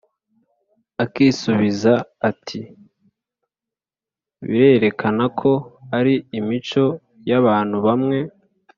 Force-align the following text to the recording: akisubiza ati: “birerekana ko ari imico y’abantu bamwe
akisubiza 1.03 1.93
ati: 2.29 2.59
“birerekana 4.49 5.23
ko 5.39 5.51
ari 5.97 6.13
imico 6.39 6.83
y’abantu 7.29 7.77
bamwe 7.85 8.17